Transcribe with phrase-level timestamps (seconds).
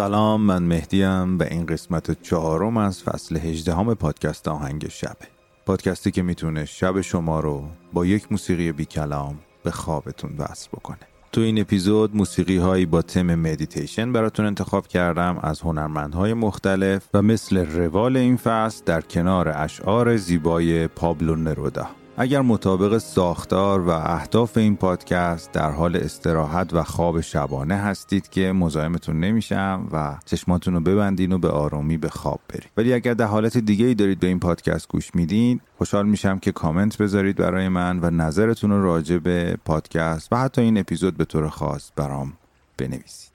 [0.00, 5.26] سلام من مهدیم و این قسمت چهارم از فصل هجدهم پادکست آهنگ شبه،
[5.66, 10.98] پادکستی که می‌تونه شب شما رو با یک موسیقی بی کلام به خوابتون وصل بکنه.
[11.32, 17.22] تو این اپیزود موسیقی هایی با تم مدیتیشن براتون انتخاب کردم از هنرمندهای مختلف و
[17.22, 21.86] مثل روال این فصل در کنار اشعار زیبای پابلو نرودا.
[22.22, 28.52] اگر مطابق ساختار و اهداف این پادکست در حال استراحت و خواب شبانه هستید که
[28.52, 32.70] مزاحمتون نمیشم و چشماتون رو ببندین و به آرامی به خواب برید.
[32.76, 36.52] ولی اگر در حالت دیگه ای دارید به این پادکست گوش میدین خوشحال میشم که
[36.52, 41.24] کامنت بذارید برای من و نظرتون رو راجع به پادکست و حتی این اپیزود به
[41.24, 42.32] طور خاص برام
[42.76, 43.29] بنویسید.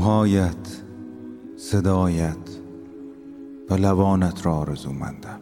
[0.00, 0.82] موهایت
[1.56, 2.60] صدایت
[3.70, 5.40] و لبانت را آرزومندم.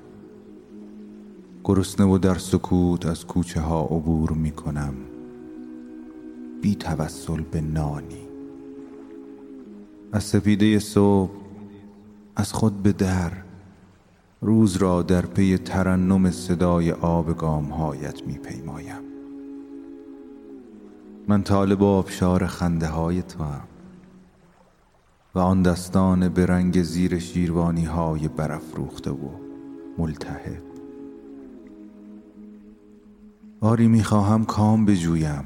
[1.65, 4.95] گرسنه و در سکوت از کوچه ها عبور می کنم.
[6.63, 8.29] بی توسل به نانی.
[10.13, 11.31] از سپیده صبح
[12.37, 13.33] از خود به در
[14.41, 19.03] روز را در پی ترنم صدای آب گامهایت می پیمایم.
[21.29, 23.78] من طالب آبشار خنده های تو هم
[25.39, 29.29] و آن دستان به رنگ زیر شیروانی های برافروخته و
[29.99, 30.63] ملتهب.
[33.61, 35.45] آری می‌خواهم کام بجویم.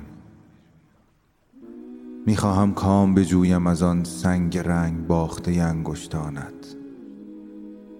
[2.27, 6.77] می‌خواهم کام بجویم از آن سنگ رنگ باخته انگشتانت.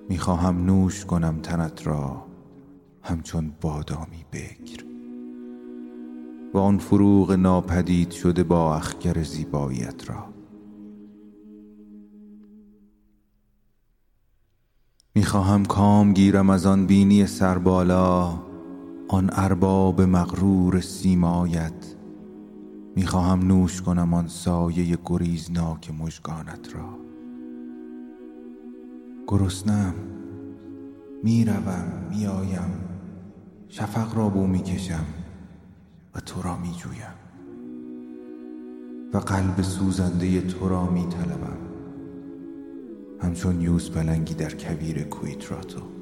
[0.09, 2.25] می‌خواهم نوش کنم تنت را
[3.03, 4.85] همچون بادامی بکر.
[6.55, 10.42] و آن فروغ ناپدید شده با اخگر زیباییت را.
[15.15, 18.39] می‌خواهم کام گیرم از آن بینی سربالا
[19.09, 21.95] آن ارباب مغرور سیمایت.
[22.97, 26.99] می‌خواهم نوش کنم آن سایه گریزناک مژگانت را.
[29.27, 29.95] گرسنم
[31.23, 32.71] می‌روم میآیم.
[33.69, 35.05] شفق را بو می‌کشم
[36.15, 37.15] و تو را میجویم.
[39.15, 41.72] و قلب سوزنده تو را میطلبم.
[43.23, 46.02] همچون یوز پلنگی در کویر کویتراتو.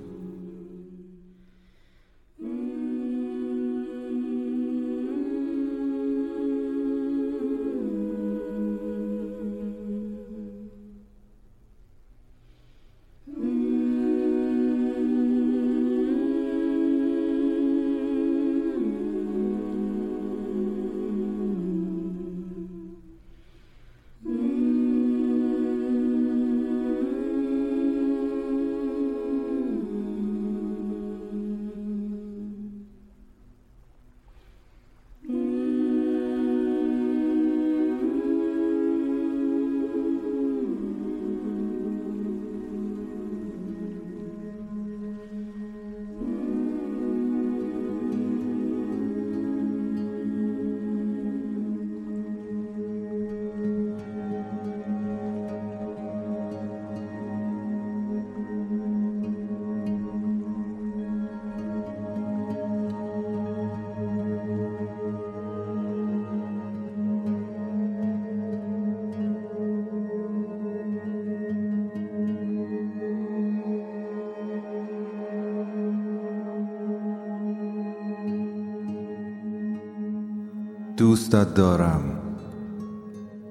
[81.20, 82.02] دوستت دارم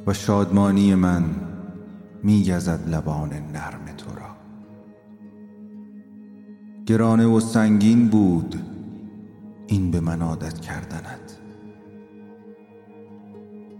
[0.07, 1.24] و شادمانی من
[2.24, 4.30] میگزد لبان نرم تو را.
[6.86, 8.56] گرانه و سنگین بود
[9.68, 11.39] این به من عادت کردنت.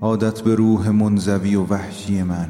[0.02, 2.50] عادت به روح منزوی و وحشی من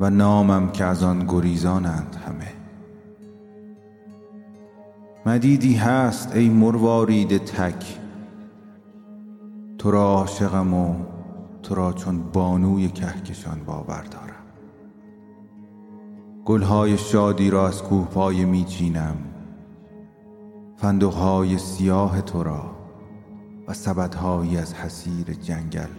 [0.00, 2.52] و نامم که از آن گریزانند همه.
[5.26, 8.05] مدیدی هست ای مروارید تک
[9.86, 10.94] تو را عاشقم و
[11.62, 14.44] تو را چون بانوی کهکشان باور دارم.
[16.44, 19.16] گلهای شادی را از کوهپای می چینم.
[20.76, 22.70] فندقهای سیاه تو را
[23.68, 25.90] و سبدهایی از حسیر جنگل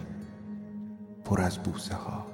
[1.24, 2.26] پر از بوسه ها.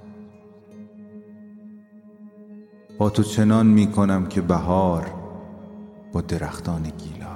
[2.98, 5.14] با تو چنان می کنم که بهار
[6.12, 7.33] با درختان گیلاس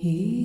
[0.00, 0.39] He